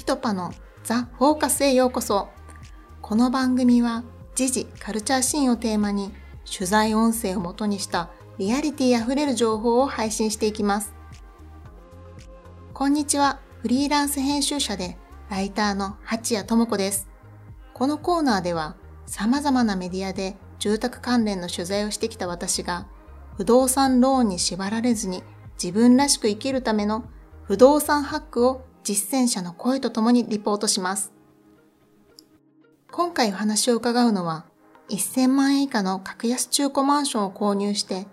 [0.00, 2.30] ピトパのザ・フォーカスへようこそ。
[3.02, 4.02] この番組は
[4.34, 6.10] 時事カルチャーシーンをテーマに
[6.50, 8.08] 取材音声をもとにした
[8.38, 10.94] リアリティあふれる情報を配信していきます。
[12.72, 13.40] こんにちは。
[13.60, 14.96] フリーランス編集者で
[15.28, 17.06] ライターの八谷智子です。
[17.74, 22.86] このコーナーでは様々なメディアで住宅関連の取材をしてきた私が
[23.36, 25.22] 不動産ローンに縛られずに
[25.62, 27.04] 自分らしく生きるための
[27.44, 31.12] 不動産ハックを実践者の声とともにリポートします。
[32.90, 34.46] 今回お話を伺うのは、
[34.90, 38.06] 1000万円以下の格安中古マンションを購入して、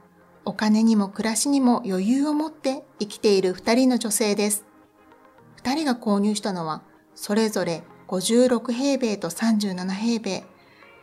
[0.45, 4.65] お金にも暮らしにも余裕を持って生きている2人の女性です。
[5.63, 6.83] 2人が購入したのは、
[7.15, 10.45] それぞれ56平米と37平米、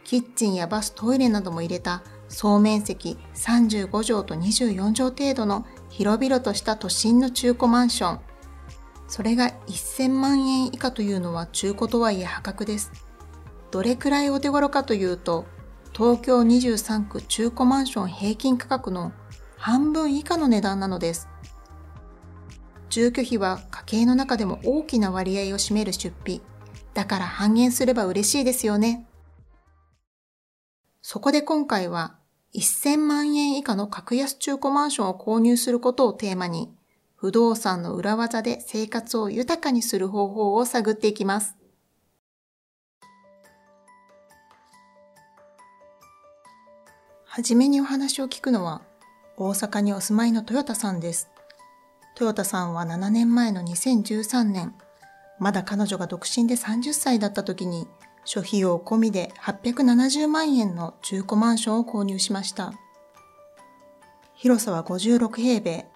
[0.05, 8.34] キッチンやバス、トイレなども入れた総面積35畳と24畳程度の広々とした都心の中古マンション。
[9.07, 12.91] それが1000万円以下というのは中古とはいえ破格です。
[13.71, 15.47] どれくらいお手頃かというと、
[15.93, 19.13] 東京23区中古マンション平均価格の
[19.57, 21.29] 半分以下の値段なのです。
[22.91, 26.43] 住居費は家計の中でも大きな割合を占める出費。
[26.95, 29.07] だから半減すれば嬉しいですよね。
[31.03, 32.17] そこで今回は
[32.55, 36.74] 1000万円以下の格安中古マンションを購入することをテーマに
[37.25, 41.57] 不動産の裏技で生活を豊かにする方法を探っていきます。
[47.25, 48.83] はじめにお話を聞くのは、
[49.39, 51.31] 大阪にお住まいの豊田さんです。
[52.21, 54.75] 豊田さんは7年前の2013年、
[55.39, 57.89] まだ彼女が独身で30歳だった時に、
[58.27, 62.75] 諸費用込みで870万円の中古マンションを購入しました。
[64.35, 65.87] 広さは56平米、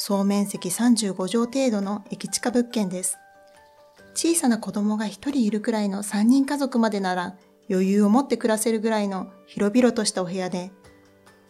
[0.00, 3.18] 総面積35畳程度の駅地下物件です。
[4.14, 7.34] 小さな子供が一人いるくらいの3人家族までなら
[7.68, 10.70] 余裕を持って暮らせるぐらいの広々としたお部屋で、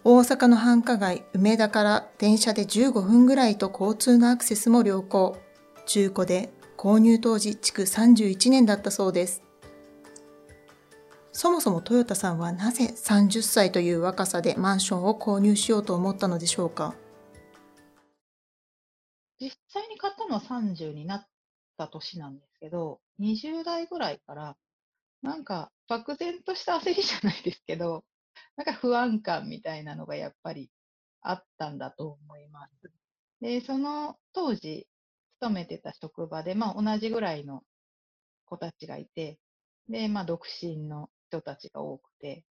[0.03, 5.37] 大阪の繁華街梅田から電車で15分ぐらいと交通のアクセスも良好。
[5.85, 9.43] 中古で購入当時築31年だったそうです。
[11.33, 16.95] そもそもトヨタさんはなぜ30歳という若さでマンションを購入しようと思ったのでしょうか？
[19.41, 21.27] 実際に買ったのは30になっ
[21.77, 24.57] た年なんですけど、20代ぐらいから、
[25.23, 28.05] なんか漠然とした焦りじゃないですけど、
[28.57, 30.71] なんか不安感みたいなのがやっぱり
[31.23, 32.93] あったんだと思います。
[33.41, 34.89] で、その当時
[35.41, 37.63] 勤めてた職場で、まあ同じぐらいの
[38.47, 39.39] 子たちがいて、
[39.89, 42.45] で、まあ独身の人たちが多くて、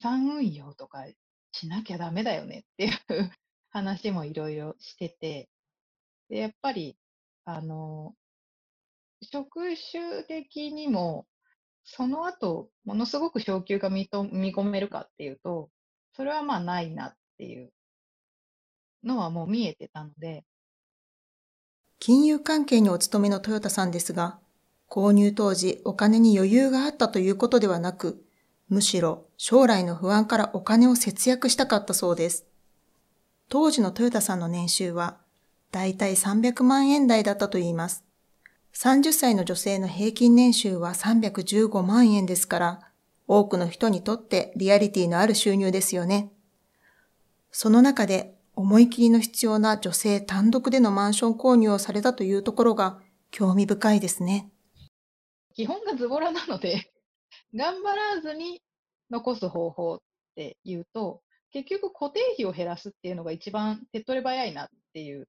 [0.00, 1.06] 産運用とか
[1.52, 3.32] しなきゃダメだよねっていう
[3.70, 5.48] 話もいろいろしてて、
[6.28, 6.96] で、やっぱり、
[7.44, 8.14] あの、
[9.22, 11.26] 職種的にも、
[11.84, 15.70] その後、ものすごく昇給が見と見込めるかっていうと、
[16.14, 17.70] それはまあないなっていう
[19.04, 20.44] のはもう見えてたので。
[21.98, 24.38] 金融関係にお勤めのトヨタさんですが、
[24.88, 28.24] 購入当時お金に余裕があったということではなく、
[28.68, 32.46] むしろ将来の不安からお金を節約したかったそうです。
[33.48, 35.18] 当時のトヨタさんの年収は
[35.70, 38.04] だいたい300万円台だったといいます。
[38.74, 42.80] 30歳の女性の平均年収は315万円ですから、
[43.26, 46.30] 多くの人にとってリアリティのある収入ですよね。
[47.50, 53.00] その中で思い切りの必要な女性単独でのマンション購入をされたというところが
[53.30, 54.50] 興味深いですね。
[55.54, 56.92] 基本がズボラなので
[57.54, 58.62] 頑張らずに
[59.10, 59.98] 残す方法っ
[60.34, 65.28] ていうと、結局固定費を減らすっていうのが一番手っ取り早いなっていう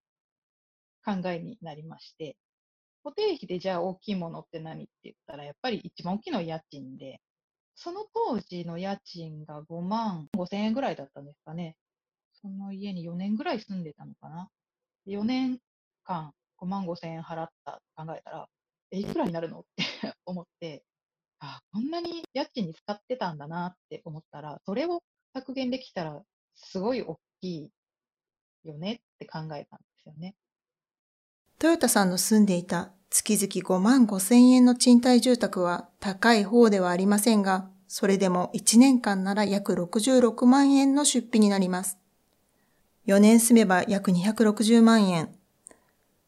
[1.08, 2.36] 考えになりまして、
[3.04, 7.22] 固定費でじゃあ大きいものって何って言ったら、やっぱり一番大きいのは家賃で、
[7.76, 11.78] その当時の家賃が5万5千円ぐらいだったんですかね。
[12.42, 14.50] その家に4年ぐらい住んでたのかな。
[15.06, 15.60] 4年
[16.04, 18.48] 間5万5千円払ったと考えたら、
[18.92, 19.84] え、いくらになるのって
[20.26, 20.84] 思って、
[21.40, 25.04] あ、こんなに家賃に使ってたんだなって思ったら、それを
[25.34, 26.24] 削減できたら
[26.56, 27.72] すごい大きい
[28.64, 30.36] よねって考えたんですよね。
[31.60, 41.98] トヨタさんの住んでいた月々5万5千円の賃貸住宅は高い方ではありませんが、それでも1年間なら約66万円の出費になります。
[43.08, 45.30] 4年住めば約260万円。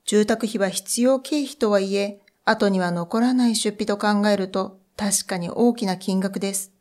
[0.06, 6.72] 住宅費は必要経費とはいえ、後には残らない出費と考えると確かに大きな金額です。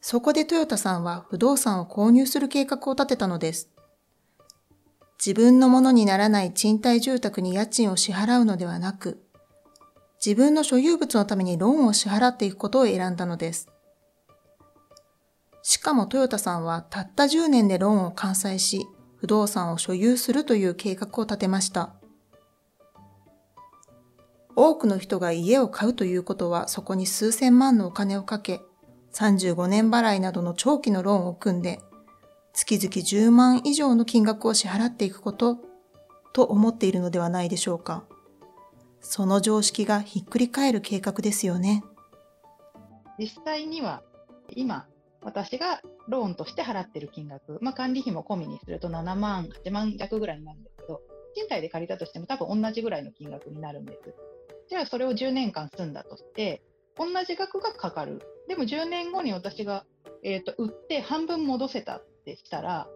[0.00, 3.68] そこでトヨタさんは不動産を購入する計画を立てたのです。
[5.24, 9.22] 自分のものにならない賃貸住宅に家賃を支払うのではなく、
[10.24, 13.68] 自分の所有物のためにローンを支払っていくことを選んだのです。
[15.62, 18.86] しかもトヨタさんはたった10年でローンを完済し、
[19.16, 21.94] 不動産を所有するという計画を立てました。
[24.56, 28.62] 多くの人が家を買うということはそこに数千万のお金をかけ、
[29.12, 31.80] 35年払いなどの長期のローンを組んで、
[32.52, 35.58] 月々10万以上の金額を支払っていくこと
[36.32, 38.04] と思っているのではないでしょうか。
[39.00, 41.82] その常識がひっくり返る計画ですよね。
[43.18, 44.02] 実際には
[44.50, 44.86] 今
[45.22, 51.02] 私がローンとして払ってる金額、まあ、管理費も込みにすると7万、8万弱ぐらいになるんですけど、
[51.34, 54.14] 賃貸で借りたとしても多分同じぐらいの金額になるんです。
[54.68, 56.62] じゃあそれを10年間住んだとして、
[56.96, 58.22] 同じ額がかかる。
[58.48, 59.84] でも10年後に私が、
[60.22, 62.88] えーと、売って半分戻せたってしたら、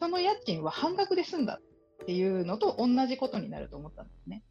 [0.00, 1.60] その家賃は半額で済んだ
[2.02, 4.44] っていうのと同じことになると思ったんですね。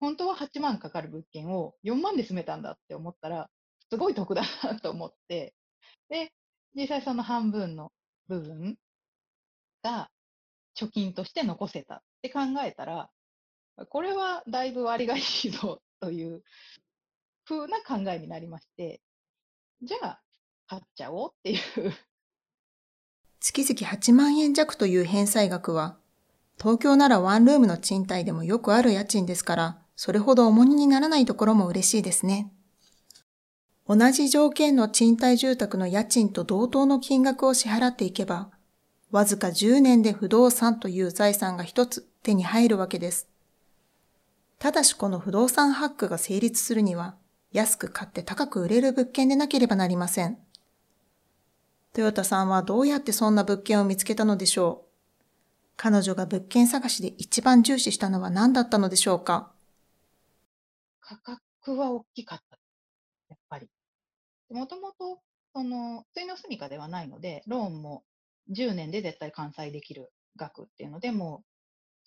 [0.00, 3.50] 本当は8万かかる物件を4万で住めたんだって思ったら、
[3.90, 5.54] すごい得だなと思って、
[6.08, 6.32] で、
[6.74, 7.92] 実際その半分の
[8.28, 8.76] 部分
[9.82, 10.10] が
[10.76, 13.10] 貯金として残せたって考えたら、
[13.88, 16.42] これはだいぶ割がいいぞという
[17.44, 19.00] 風な考えになりまして、
[19.82, 20.20] じゃあ
[20.66, 21.58] 買っちゃおうっていう
[23.44, 25.98] 月々8万円弱という返済額は、
[26.58, 32.50] 東京ならワンルームの賃貸でもよくある家賃ですから、それほど重荷にならないところも嬉しいですね。
[33.86, 38.48] 同じ条件の賃貸住宅の家賃と同等の金額を支払っていけば、
[39.10, 43.28] わずか10年で不動産という財産が一つ手に入るわけです。
[44.58, 47.14] ただしこの不動産ハックが成立するには、
[47.52, 50.38] 安く買って高く売れる物件でなければなりません。
[51.94, 54.88] トヨタさんはどうやってそんな物件を見つけたのでしょう？
[55.76, 59.52] 彼女が物件探しで一番重視したのは何だったのでしょうか？
[61.00, 62.58] 価格は大きかった。
[63.28, 63.68] やっぱり。
[64.50, 65.20] もともと、
[65.54, 68.02] その、ついの住みかではないので、ローンも
[68.50, 71.46] 10年で絶対完済できる額っていうので、もう、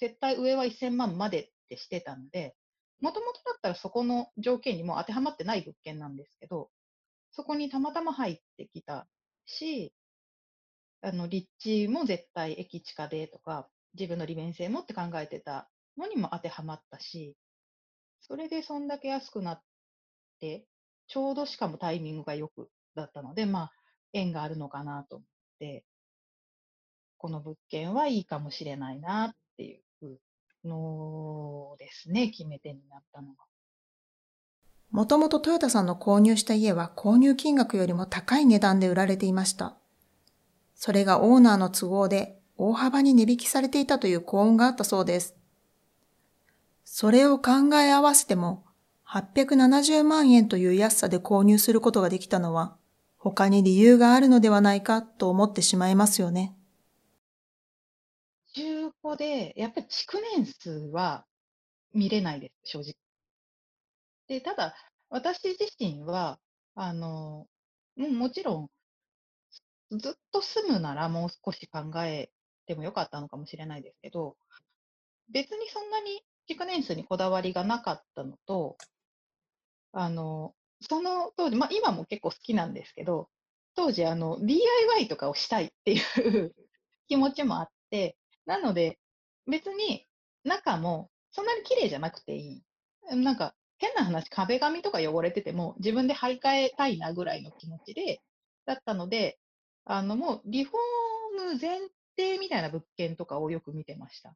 [0.01, 2.55] 絶対上は1000万までってしてたので、
[2.99, 6.67] もともとだったらそこの条件にも当てはまってない物件なんですけど、
[7.31, 9.07] そこにたまたま入ってきた
[9.47, 9.93] し、
[11.01, 17.35] あの、立地も絶対駅地下でとか、自分の利便性もって考えてたのにも当てはまったし、
[18.21, 19.61] それでそんだけ安くなっ
[20.39, 20.65] て、
[21.07, 23.71] ちょうどしかもタイミングがよくだったので、まあ、
[24.13, 25.27] 縁があるのかなと思っ
[25.59, 25.85] て、
[27.17, 30.19] この物件はいいかもしれないなっていう
[30.63, 33.45] のですね、決め手になったのが。
[34.91, 39.77] もともとトヨタさんの購入した家は購入金額よりも高い値段で売られていました。
[40.75, 45.35] それがオーナーの都合で大幅に値引きされていたという幸運があったそうです。
[46.83, 48.67] それを考え合わせても
[49.07, 52.75] 870万円という安さで購入することができたのは、
[53.17, 56.55] 他に理由があるのではないかと思ってしまいますよね。
[58.53, 61.25] 中古で、やっぱり築年数は
[61.93, 63.06] 見れないです、正直。
[64.27, 64.75] で、ただ、
[65.09, 66.39] 私自身は、
[66.75, 67.47] あの、
[67.95, 68.69] ももちろ
[69.91, 72.29] ん、ずっと住むならもう少し考え
[72.65, 74.37] てもよかったのかもしれないですけど、
[75.29, 78.77] 別にそんなに築年数にこだわりがなかったのと、
[79.93, 83.29] あの、その当時、まあ、今も結構好きなんですけど、
[83.75, 86.53] 当時、あの、DIY とかをしたいっていう
[87.07, 88.99] 気持ちもあって、なので、
[89.47, 90.05] 別に
[90.43, 92.63] 中もそんなに綺麗じゃなくてい
[93.11, 93.15] い。
[93.15, 98.21] なんか、変な話、壁紙とか汚れてても自分で張り替えたいなぐらいの気持ちで、
[98.65, 99.39] だったので、
[99.85, 101.79] あの、もうリフォーム前
[102.17, 104.35] 提みたいな物件とかをよく見てました。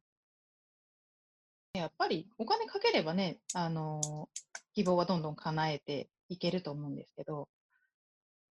[1.74, 4.28] やっぱりお金かければね、あの、
[4.74, 7.48] 希望はどんどん叶えていけると思うんですけど、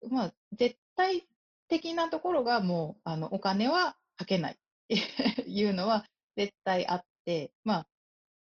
[0.10, 1.28] まあ、絶対
[1.68, 4.56] 的なところがもう、あの、お金はかけないっ
[4.88, 6.06] ていうのは
[6.36, 7.88] 絶対あって、まあ、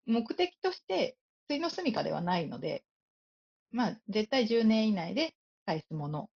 [0.06, 1.18] 目的として、
[1.58, 2.84] つの住みかではないので、
[3.72, 6.24] まあ、絶対10年以内で返すもの。
[6.24, 6.30] っ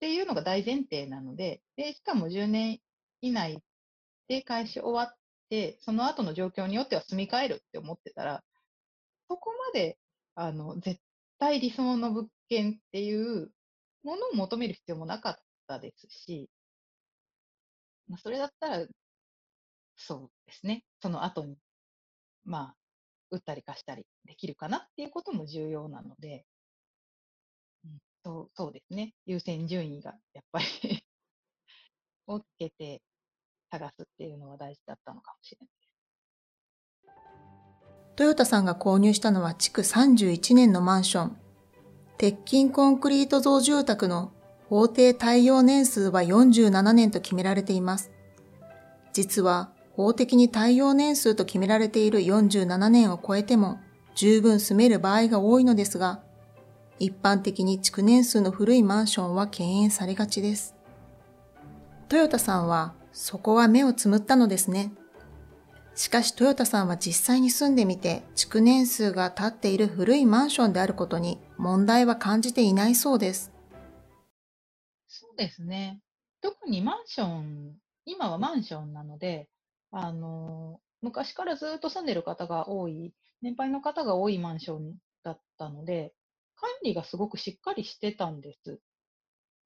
[0.00, 2.80] ていうのが大前提なので、で、しかも10年
[3.20, 3.62] 以内
[4.28, 5.16] で返し終わっ
[5.50, 8.44] て、その後の状況によっては住み替えるって思ってたら、
[9.28, 9.98] そこまで
[10.40, 11.00] あの、絶
[11.40, 13.52] 対理想の物件っていう
[14.04, 16.48] ものを求める必要もなかったですし、
[18.08, 18.86] まあ、それだったら、
[19.96, 21.58] そうですね、その後に、
[22.44, 22.77] まあ、
[23.30, 26.44] 打ったり貸したりできるかなっていうことも重要なので、
[27.84, 30.66] うん、そうそうですね、優先順位がやっぱり
[32.26, 33.02] をつけて
[33.70, 35.68] 探すっていうのは大事だったのかもしれない。
[38.16, 41.38] トヨタさんが購入したのは築31年のマンション。
[42.16, 44.32] 鉄筋コンクリート造住宅の
[44.68, 48.10] 法定耐用年数は47年と決められています。
[49.12, 53.80] 実は法的に耐用年数と決められている47年を超えても
[54.14, 56.22] 十分住める場合が多いのですが、
[57.00, 60.76] 一般的に築年数の古いマンションは敬遠されがちです。
[62.08, 64.92] トヨタさんはそこは目をつむったのですね。
[65.96, 73.50] しかしトヨタさんは実際に住んでみて築年数が経っている古いマンションであることに問題は感じていないそうです。
[75.08, 75.98] そうですね。
[76.40, 77.74] 特にマンション、
[78.04, 79.48] 今はマンションなので、
[79.90, 86.14] あの、昔からずっと住んでる方が多い、年配の方が多いマンションだったので、
[86.56, 88.80] 管理がすごくしっかりしてたんです。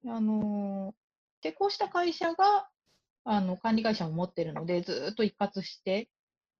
[0.06, 0.94] あの、
[1.42, 2.68] で、こうした会社が、
[3.24, 6.10] あの、管理会社も持ってるので、ずっと一括して、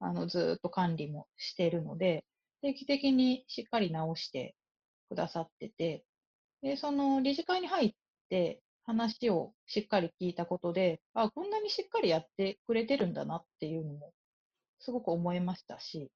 [0.01, 2.25] あの、ずっと管理もしてるので、
[2.63, 4.57] 定期的にしっかり直して
[5.09, 6.05] くださってて、
[6.63, 7.95] で、その理事会に入っ
[8.31, 14.13] て話をしっかり聞いたことで、あ、こんなにしっかりやってくれてるんだなっていうのも
[14.81, 16.11] すごく思いましたし、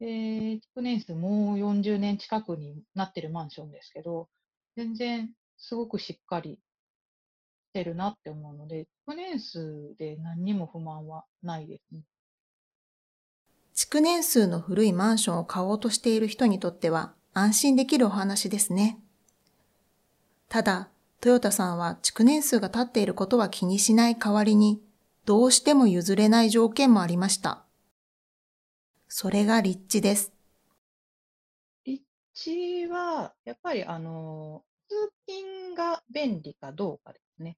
[0.00, 4.28] で、築年数もう40年近くになってるマンションですけど、
[4.76, 12.02] 全然すごくしっかりしてるなって思うので、築年数で何にも不満はないですね。
[13.74, 18.98] 築年数の古いマンションを買おうとしている人にとっては安心できるお話ですね。
[20.48, 20.90] ただ、
[21.22, 24.82] トヨタさんは築年数が経っていることは気にしない代わりに、
[25.24, 27.64] どうしても譲れない条件もありました。
[29.06, 30.32] それが立地です。
[31.84, 32.02] 立
[32.34, 37.56] 地は、やっぱりあの、通勤が便利かどうかですね。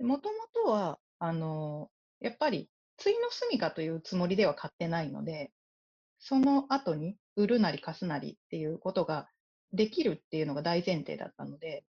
[0.00, 0.34] もとも
[0.64, 5.52] とは、あの、やっぱり、ついの住みかというつもりでは買ってないので、
[6.18, 9.28] その後に売るなり貸すなりっていうことが
[9.72, 11.84] できるっていうのが大前提だったので、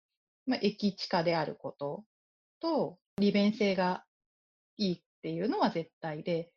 [0.46, 2.04] まあ、駅地下であること
[2.60, 4.04] と、利便性が
[4.78, 6.52] いいっていうのは絶対で、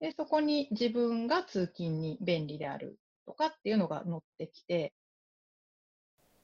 [0.00, 4.92] でそこに自分が通勤に便利であるとかっていうのが乗ってきて。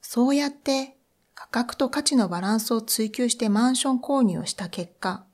[0.01, 0.97] そうやって
[1.35, 5.27] 価格と価値のバランスを追求してマンション購入をした結果、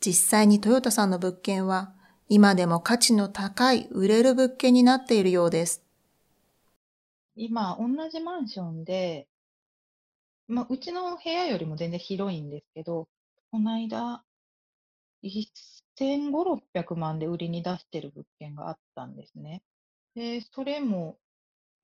[0.00, 1.94] 実際にトヨタさんの物件は
[2.28, 5.82] 今でも価値の高い売れる物件になっているようです。
[7.36, 9.28] 今、同じマンションで、
[10.52, 13.08] まあ、うちの部屋よりも全然広いんですけど、
[13.50, 14.22] この間、
[15.22, 16.30] 1500、
[16.74, 19.62] 600万で売りに出してる物件があったんですね。
[20.14, 21.18] で、それも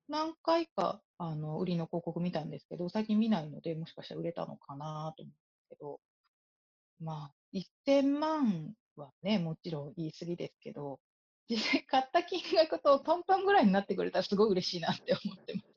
[0.07, 5.99] 何回かあの売りの広告見たんですけど、最近見ないので、もしかしたら売れたのかなと思うんですけど、
[6.99, 7.33] まあ、
[7.87, 10.99] 1000万はね、もちろん言い過ぎですけど、
[11.49, 15.69] 実際買った金額とトントンぐらいになってくれたらすごい嬉しいなって思ってます。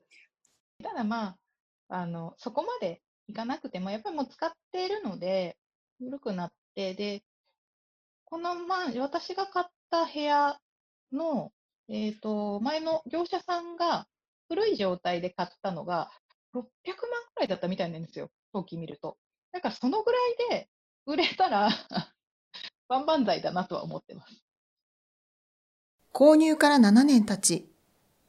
[0.83, 1.37] ただまあ、
[1.93, 5.57] あの、そこまでいかなくても、やっぱりもう使っているので、
[5.99, 7.23] 古くなって、で、
[8.25, 10.59] この、まあ、私が買った部屋
[11.11, 11.51] の、
[11.89, 14.07] えっ、ー、と、前の業者さんが
[14.49, 16.09] 古い状態で買ったのが、
[16.55, 16.65] 600万
[17.35, 19.17] くらいだったみたいなんですよ、登記見ると。
[19.51, 20.17] だからそのぐら
[20.49, 20.69] いで
[21.05, 21.69] 売れたら
[22.89, 24.43] 万々歳だなとは思ってます。
[26.11, 27.71] 購入から7年経ち、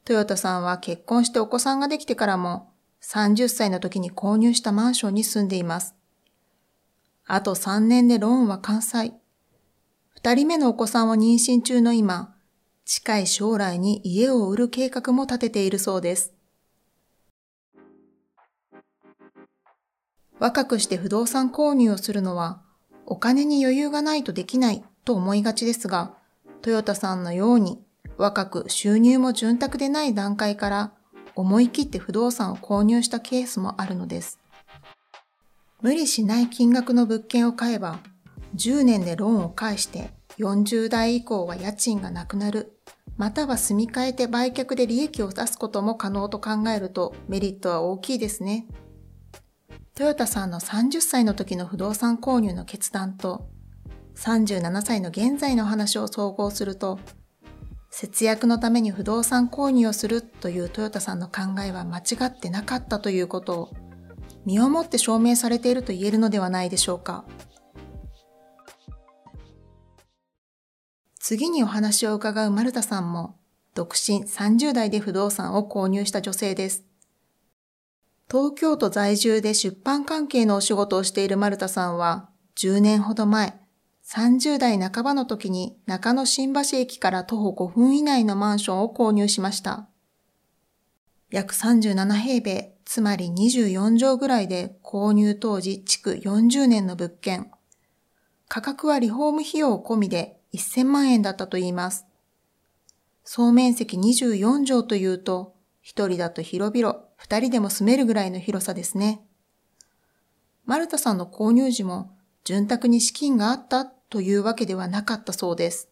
[0.03, 2.74] トヨタさんは結婚してお子さんができてからも
[3.05, 5.95] 30歳の時に購入したマンションに住んでいます。
[7.25, 9.13] あと3年でローンは完済。
[10.21, 12.35] 2人目のお子さんを妊娠中の今、
[12.83, 16.33] 近い将来に家を売る計画も立てているそうです。
[20.39, 22.61] 若くして不動産購入をするのは
[23.05, 26.17] お金に余裕がないとできないと思いがちですが、
[26.61, 27.79] トヨタさんのように
[28.17, 30.93] 若く収入も潤沢でない段階から
[31.35, 34.39] 思い切って不動産を購入したケースもあるのです。
[35.81, 37.99] 無理しない金額の物件を買えば、
[38.55, 42.77] 10年でローンを返して40代以降は家賃がなくなる、
[43.17, 48.67] または住み替えて売却で利益を出すことも可能と考えるとメリットは大きいですね。
[49.93, 53.47] トヨタさんの30歳の時の不動産購入の決断と
[54.15, 56.99] 37歳の現在の話を総合すると
[57.97, 63.73] 節約のために不動産購入をするというトヨタさんの考えは間違ってなかったということを
[64.45, 67.23] 身をもって証明されていると言えるのではないでしょうか。
[71.17, 73.37] 次にお話を伺う丸田さんも
[73.73, 76.83] 独身30代で不動産を購入した女性です。
[78.29, 83.64] 東京都在住で出版関係のお仕事をしている丸田さんは10年ほど前、
[84.07, 89.87] 30代半ばの時に中野新橋駅から徒歩5分以内のマンションを購入しました。
[91.31, 97.51] 約37平米、つまり24畳ぐらいで購入当時築40年の物件。
[98.47, 102.05] 価格はリフォーム費用込みで1000万円だったといいます。
[103.23, 109.25] 総面積24畳というと、一人だと広々、二人でも住めるぐらいの広さですね。
[110.63, 112.11] マルタさんの購入時も、
[112.43, 115.89] 潤沢に資金があったというわけではなかったそうです。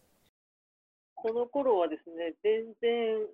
[1.14, 3.26] この頃はですね、全然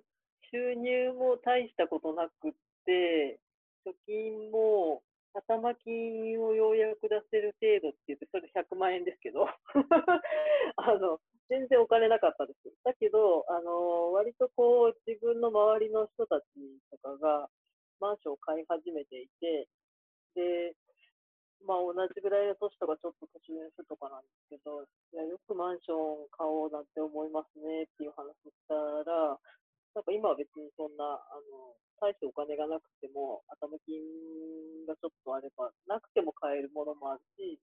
[0.51, 2.51] 収入も大したことなくっ
[2.85, 3.39] て、
[3.85, 5.01] 貯金も
[5.33, 9.47] 頭金をようやく出せる程度って言って、それ100万円ですけど
[10.75, 11.19] あの、
[11.49, 12.71] 全然お金なかったです。
[12.83, 16.45] だけど、あの、割とこう、自分の周りの人たち
[16.91, 17.49] とかが、
[17.99, 19.67] マンションを買い始めていて、
[20.35, 20.75] で、
[21.71, 29.39] まあ同じぐらいの年とかちょっと年上の人とかなんですけど、いや、よくマンション買おうなんて思いますねっていう話をしたら、
[29.95, 34.03] なんか今は別にそんな、あの、大してお金がなくても、頭金
[34.83, 37.55] がちょっとあれば、なくても買えるものもあるし、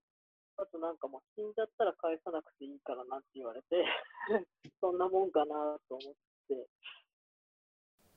[0.57, 3.79] あとなんかもう死んじゃったら返さなくていいからなって言われて
[4.81, 6.13] そんなもんかなと思っ
[6.49, 6.67] て。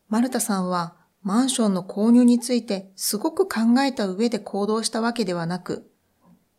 [0.09, 5.89] マルタさんはマンションの購入についてすごく考えた上で行動したわけではなく、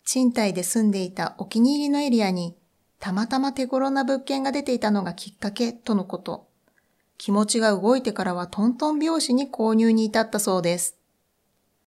[0.05, 2.55] 賃貸で住んでいたお気に入りのエリアに
[2.99, 6.47] たまたま手頃な物件が出ていたのがきっかけとのこと。
[7.17, 10.97] 気持ちが動いてからはトントン拍子に購入に至ったそうです。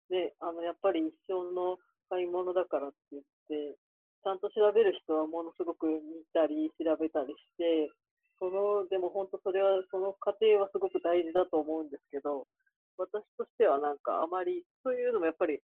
[0.10, 1.78] で、あの、やっぱり一生の
[2.10, 3.76] 買い物だからって言って、
[4.24, 6.00] ちゃんと調べる人はものすごく見
[6.34, 7.92] たり調べたりして、
[8.44, 12.44] その、でも本当それは、その過程はすごく大事だと思うんですけど、
[13.00, 15.64] 私としてはなんかあまり、そういうのもやっぱり、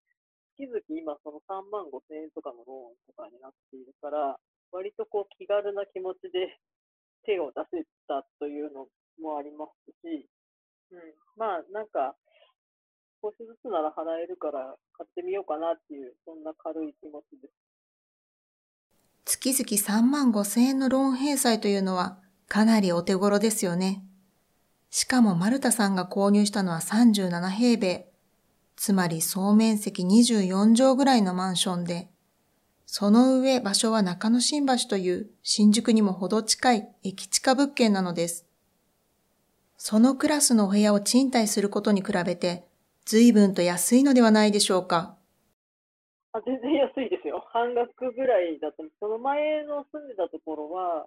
[0.56, 4.40] 月々今その3万5千円とかのローンとかになっているから、
[4.72, 6.56] 割とこう気軽な気持ちで
[7.28, 8.88] 手を出せたというの
[9.20, 10.30] もありますし、
[10.92, 11.00] うん、
[11.36, 12.16] まあなんか、
[13.22, 17.54] 少しずつなら払えるから買ってみようかなっていう、そんな軽い気持ちです。
[19.26, 24.04] 月々3万5千円のローン返済というのはかなりお手頃ですよね。
[24.90, 28.12] しかもマルタさんが購入したのは37平米、
[28.76, 32.10] つまり総面積24畳ぐらいのマンションで、
[32.88, 38.48] その上場所は中野新橋という新宿にもほど近い駅近物件なのです。
[39.78, 42.66] そのクラスのお部屋を賃貸することに比べて、
[43.06, 45.16] 随分と安いのではないでしょうか。
[46.32, 47.46] あ全然安いですよ。
[47.54, 51.06] 半額ぐらいだと、その前の住んでたところは、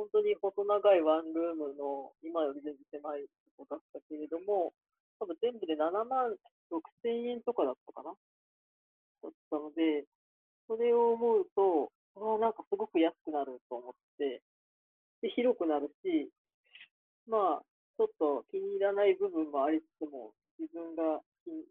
[0.00, 4.72] 本当に細長いワンルームの、今より全然狭いとこだったけれども、
[5.20, 6.32] 多分全部で7万
[6.72, 8.16] 6千円とかだったかな。
[8.16, 10.08] だったので、
[10.64, 14.40] それを思うと、あなんかすごく安くなると思って、
[15.20, 16.32] で広くなるし、
[17.28, 17.62] まあ、
[17.98, 21.20] ちょっと気に入らない部分もありつつも、自分が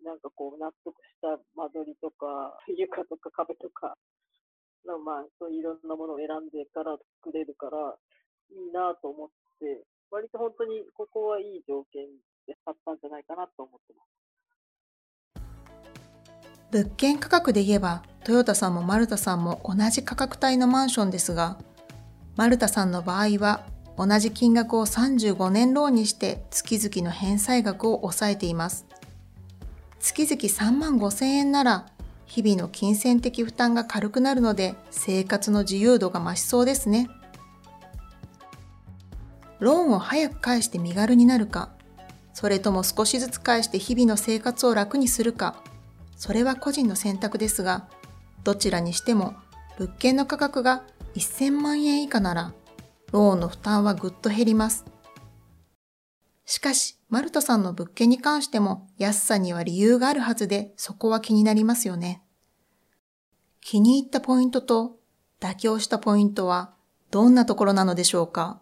[0.05, 3.97] なんかこう納得した間取りとか、床とか壁とか、
[4.85, 6.93] まあ、そういういろんなものを選んでから
[7.25, 7.97] 作れるから、
[8.51, 12.07] いいなと思って、割と本当にここはいい条件
[12.47, 14.09] で買ったんじゃないかなと思ってます。
[16.71, 21.57] 物件価格で言えば、トヨタさんもマルタさんも同じ価格帯のマンションですが、
[22.35, 23.65] マルタさんの場合は
[23.97, 28.85] 同じ金額を35年ローンにして月々の返済額を抑えています。
[29.99, 31.87] 月々3万5千円なら
[32.25, 37.09] 日々の金銭的負担が軽くなるので生活の自由度が増しそうですね。
[39.59, 41.69] ローンを早く返して身軽になるか、
[42.33, 45.61] それとも少しずつ返して日々の生活を楽にするか、
[46.15, 47.89] それは個人の選択ですが、
[48.43, 49.35] どちらにしても
[49.77, 50.83] 物件の価格が
[51.15, 52.53] 1000万円以下なら
[53.11, 54.85] ローンの負担はぐっと減ります。
[56.45, 62.23] しかし、マルトさんの物件に関しても安さには理由があるはずで、そこは気になりますよね。
[63.61, 64.97] 気に入ったポイントと
[65.39, 66.73] 妥協したポイントは
[67.11, 68.61] どんなところなのでしょうか？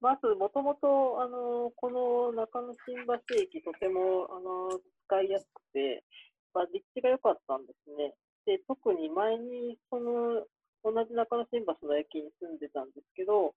[0.00, 6.04] まず、もともと、あの、この中野新橋駅、とても、あの、使いやすくて、
[6.54, 8.14] まあ、立地が良かったんですね。
[8.46, 10.46] で、特に前に、その、
[10.84, 13.54] 同じ中野新橋の駅に住んでたんですけど、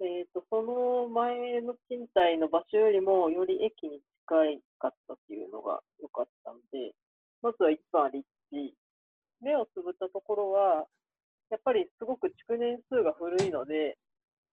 [0.00, 6.94] えーと、その前の賃貸の場所よりもより駅に近かったっていうのが良かったんで、
[7.42, 8.74] まずは一番立地。
[9.42, 10.86] 目をつぶったところは、
[11.50, 13.98] やっぱりすごく築年数が古いので、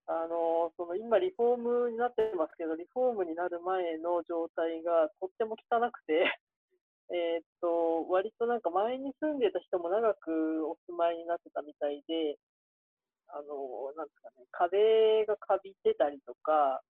[0.10, 6.26] あのその今、リフォームになってますけど、リフォームになる前の状態がとっても汚くて
[7.14, 12.40] えー、っと、割となんか前に住んでた人も長くお住まいになってたみたいで、
[13.28, 16.82] あの、なんですかね、壁がカビてたりとか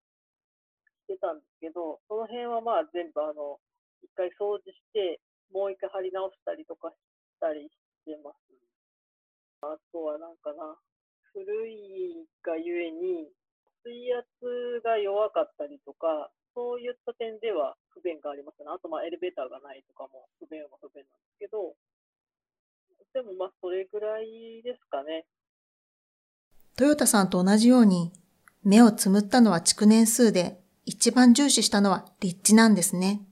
[1.04, 3.60] してたんですけど、その辺はまあ全部あの、
[4.02, 5.20] 一回掃除して、
[5.52, 6.96] もう一回貼り直したりとかし
[7.38, 7.70] たりし
[8.06, 8.36] てます。
[9.60, 10.80] あとはなんかな、
[11.32, 13.30] 古いがゆえに、
[13.84, 14.26] 水圧
[14.84, 18.66] が弱かったりとか、そういった点では不便がありますね。
[18.68, 21.74] あと、まあ、エレベーターがないとかも不便は不便なんですけど、
[23.12, 25.26] でもまあ、それぐらいですかね。
[26.76, 28.12] トヨタさんと同じように、
[28.62, 33.22] 目をつむったのは築年数で、一番重視したのは立地なんですね。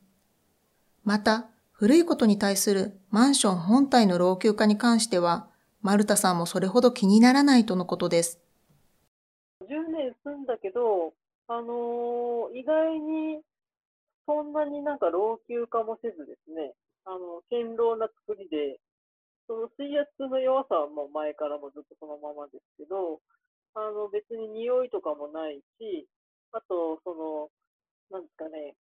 [1.05, 5.49] また、古いことに対するマンション本体の老朽化に関しては、
[5.81, 8.41] マルタさんもそれほど気にならないとのことです。
[9.63, 11.15] 10年住んだけど、
[11.47, 13.41] あのー、意外に
[14.27, 16.75] そんなになんか老朽化もせずですね、
[17.07, 18.79] あの、堅牢な作りで、
[19.47, 23.21] その水圧の弱さはもう前からもずっとそのままですけど、
[23.73, 26.07] あの、別に匂いとかもないし、
[26.53, 27.49] あと、その、
[28.11, 28.77] なんですかね、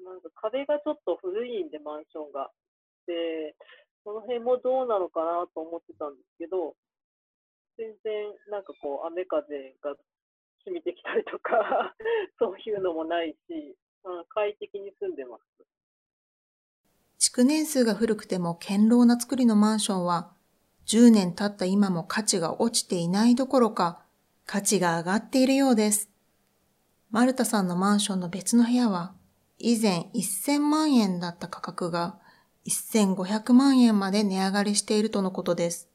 [0.00, 2.50] なんか壁がちょっと古いんで、マンションが。
[3.06, 3.54] で、
[4.04, 6.74] その辺もどうなのかなと思ってたんですけど、
[7.76, 9.46] 全然なんかこう、雨風
[9.82, 9.94] が
[10.64, 11.94] 染みてきたりとか
[12.38, 15.42] そういうのもないし、うん、快適に住んでます。
[17.18, 20.34] 築年数が古くても堅牢な作りのマンションは、
[20.86, 24.04] 10年経った今も価値が落ちていないどころか、
[24.46, 26.10] 価値が上がっているようです。
[27.10, 29.14] マルタさんのマンションの別の部屋は、
[29.58, 32.18] 以前1000万円だった価格が
[32.68, 35.88] 1500万円まで値上がりしているとのことです。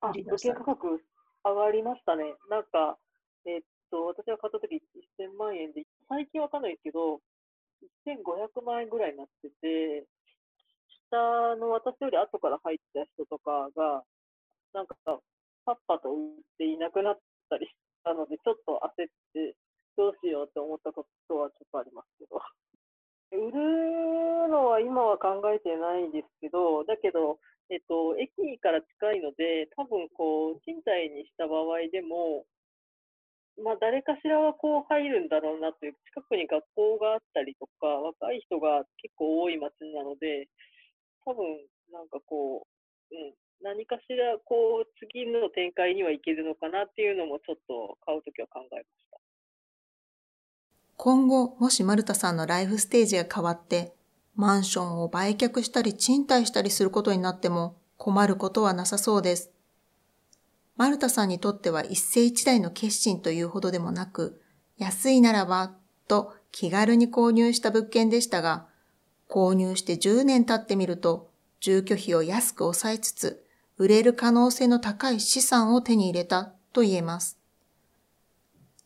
[0.00, 1.00] あ、物件価格
[1.44, 2.34] 上がりましたね。
[2.48, 2.98] なんか、
[3.46, 4.82] えー、っと、私が買った時
[5.20, 7.20] 1000万円で、最近わかんないですけど、
[8.06, 10.06] 1500万円ぐらいになってて、
[11.10, 14.02] 下の私より後から入った人とかが、
[14.72, 14.96] なんか、
[15.64, 19.56] パッパと売っていなくなったりしたので、ちょっと焦って、
[19.96, 22.40] どうしようって思ったことはちょっとありますけど。
[23.36, 27.38] 売るのは今は考えてないですけど、だけど、
[27.70, 32.44] えっと、駅から近いので、多分こう、賃貸にした場合でも、
[33.62, 40.48] まあ、誰かしらはこう入るんだろうなという、近くに学校があったりとか、若い人が結構多い街なので、
[41.24, 41.44] 多分
[41.92, 42.66] なんかこ
[43.10, 49.13] う、うん、何かしらこう、次の展開にはいけるのかなっていうのも、ちょっと買うときは考えました。
[50.96, 53.94] 今後、もしマルタさんのライフステージが変わって、
[54.36, 59.50] マンションを売却したり賃貸したりすることになっても困ることはなさそうです。
[60.76, 64.40] マルタさんにとっては一世一代の決心というほどでもなく、
[64.76, 65.72] 安いならば
[66.08, 68.66] と気軽に購入した物件でしたが、
[69.28, 71.30] 購入して10年経ってみると、
[71.60, 73.44] 住居費を安く抑えつつ、
[73.78, 77.38] 売れる可能性の高い資産を手に入れたと言えます。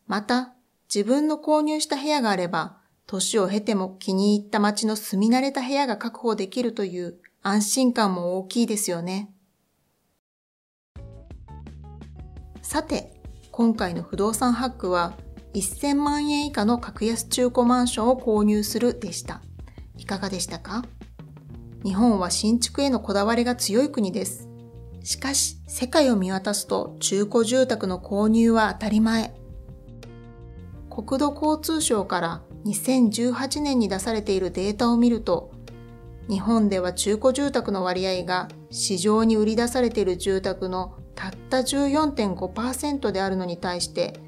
[0.06, 0.54] また、
[0.92, 9.30] 自分の購入した部屋があれば、年を経ても気に入った街の住み慣れた部屋が確保できるという安心感も大きいですよね。
[12.62, 13.20] さて、
[13.50, 15.14] 今回の不動産ハックは
[15.54, 19.42] 1000万円以下の格安中古マンションを購入するでした。
[19.96, 20.84] いかがでしたか？
[21.84, 24.48] 日本は新築へのこだわりが強い国です。
[25.02, 29.34] しかし、世界を見渡すと中古住宅の購入は当たり前。
[31.06, 35.52] 国土交通省から2018年に出されているデータを見ると、
[36.28, 44.18] 日本では中古住宅の割合が市場に売り出されている住宅のたった14.5%であるのに対して、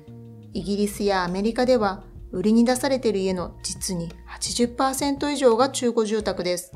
[0.52, 6.70] イギリスやアメリカでは売りに出されている家の実に80%以上が中古住宅です。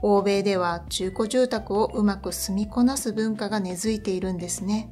[0.00, 4.90] 欧米では中古住宅をうまく住みこなす文化が根付いているんですね。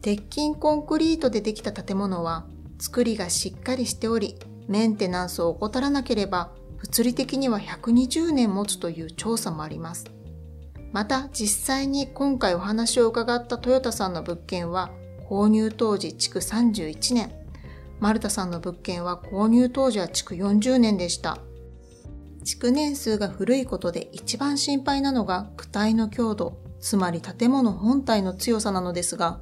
[0.00, 2.46] 鉄筋コンクリートでできた建物は
[2.78, 4.36] 作りがしっかりしており、
[4.68, 10.06] メンテナンスを怠らなければ物理的には120年持つという調査もあります。
[10.92, 14.90] また実際に今回お話を伺ったトヨタさんの物件は
[15.28, 17.32] 購入当時築31年、
[18.00, 21.38] マルタさんの物件は購入当時は築40年でした。
[22.44, 29.40] 築年数が古いことで一番心配なのが躯体の強度、つまり建物本体の強さなのですが、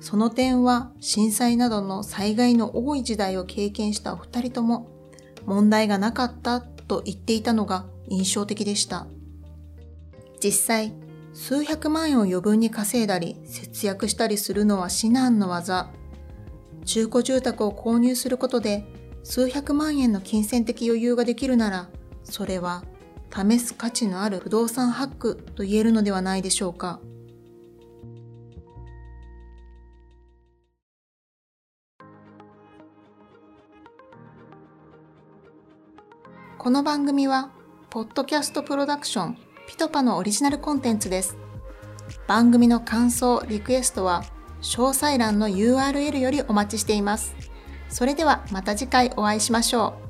[0.00, 4.88] その点は震災などの災害の多い時代を経験したお二人とも
[5.44, 9.06] 問題がなかったと言っていたのが印象的でした。
[10.42, 10.92] 実際、
[11.34, 15.90] 数百万円を余分に稼いだり節約したりするのは至難の技。
[16.84, 18.84] 中古住宅を購入することで
[19.24, 21.88] 数百万円の金銭的余裕ができるなら、
[22.24, 22.84] それは
[23.30, 27.00] 試す価値のある不動産ハックと言えるのではないでしょうか。
[36.68, 37.48] この番組は、
[37.88, 41.38] ポッドキャストプロダクションピトパのオリジナルコンテンツです。
[42.26, 44.22] 番組の感想、リクエストは、
[44.60, 47.34] 詳細欄の URL よりお待ちしています。
[47.88, 50.07] それではまた次回お会いしましょう。